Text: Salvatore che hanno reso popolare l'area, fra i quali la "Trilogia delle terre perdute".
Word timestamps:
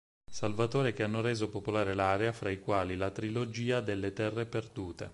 Salvatore 0.31 0.93
che 0.93 1.03
hanno 1.03 1.21
reso 1.21 1.47
popolare 1.51 1.93
l'area, 1.93 2.33
fra 2.33 2.49
i 2.49 2.59
quali 2.59 2.95
la 2.95 3.11
"Trilogia 3.11 3.81
delle 3.81 4.13
terre 4.13 4.47
perdute". 4.47 5.09